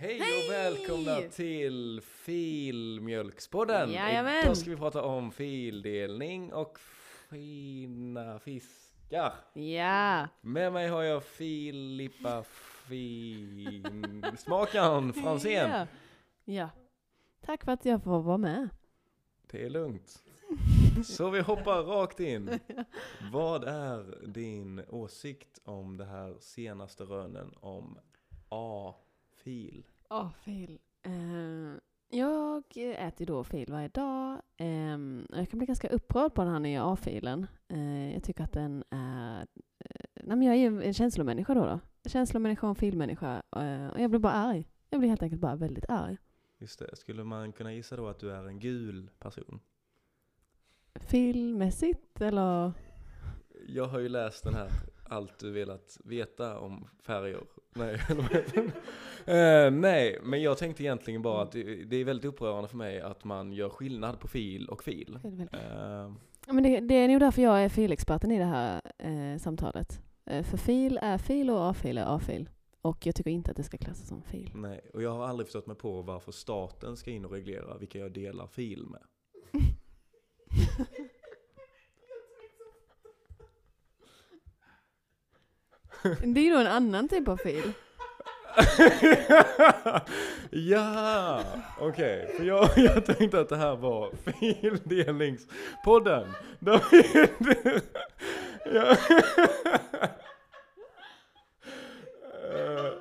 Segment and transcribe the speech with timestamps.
[0.00, 3.92] Hej och välkomna till Filmjölkspodden!
[3.92, 4.44] Jajamän.
[4.44, 6.78] Idag ska vi prata om fildelning och
[7.30, 9.32] fina fiskar.
[9.52, 12.44] Ja, Med mig har jag Filippa
[12.88, 15.70] Finsmakaren Franzén.
[15.70, 15.86] Ja.
[16.44, 16.68] ja.
[17.40, 18.68] Tack för att jag får vara med.
[19.50, 20.22] Det är lugnt.
[21.04, 22.58] Så vi hoppar rakt in.
[23.32, 27.98] Vad är din åsikt om det här senaste rönen om
[29.40, 29.84] A-fil?
[30.10, 30.78] Åh, fil.
[31.02, 34.34] Eh, jag äter då fil varje dag.
[35.30, 37.46] Och jag kan bli ganska upprörd på den här nya A-filen.
[37.68, 39.40] Eh, jag tycker att den är...
[39.40, 41.64] eh, nej men jag är ju en känslomänniska då.
[41.64, 41.80] då.
[42.08, 43.42] Känslomänniska och en filmmänniska.
[43.56, 44.68] eh, och jag blir bara arg.
[44.90, 46.16] Jag blir helt enkelt bara väldigt arg.
[46.58, 49.60] Just det, skulle man kunna gissa då att du är en gul person?
[50.94, 52.72] Filmmässigt eller?
[53.66, 54.70] Jag har ju läst den här
[55.10, 57.40] Allt du velat veta om färger.
[57.74, 58.00] Nej?
[59.26, 63.00] Eh, nej, men jag tänkte egentligen bara att det, det är väldigt upprörande för mig
[63.00, 65.18] att man gör skillnad på fil och fil.
[65.52, 66.12] Eh,
[66.46, 70.00] Ja, men det, det är nog därför jag är filexperten i det här eh, samtalet.
[70.24, 72.48] För fil är fil och A-fil är A-fil.
[72.82, 74.50] Och jag tycker inte att det ska klassas som fil.
[74.54, 77.98] nej, och jag har aldrig förstått mig på varför staten ska in och reglera vilka
[77.98, 79.02] jag delar fil med.
[86.02, 87.72] Det är ju då en annan typ av fil.
[90.50, 91.42] ja,
[91.80, 92.34] okej.
[92.36, 96.26] För jag, jag tänkte att det här var fildelningspodden.
[96.58, 96.80] Där
[97.38, 97.80] vi-
[98.74, 98.96] ja.
[102.52, 102.92] Eh,